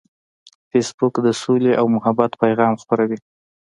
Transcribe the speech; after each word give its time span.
فېسبوک 0.69 1.13
د 1.25 1.27
سولې 1.41 1.73
او 1.79 1.85
محبت 1.95 2.31
پیغام 2.43 2.73
خپروي 2.81 3.17